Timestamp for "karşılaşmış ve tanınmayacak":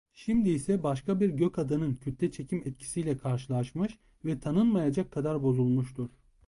3.17-5.11